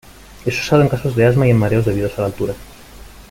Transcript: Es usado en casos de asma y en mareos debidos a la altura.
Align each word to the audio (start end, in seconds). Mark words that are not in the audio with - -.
Es 0.47 0.59
usado 0.59 0.81
en 0.81 0.89
casos 0.89 1.15
de 1.15 1.27
asma 1.27 1.45
y 1.45 1.51
en 1.51 1.59
mareos 1.59 1.85
debidos 1.85 2.17
a 2.17 2.21
la 2.21 2.27
altura. 2.29 2.55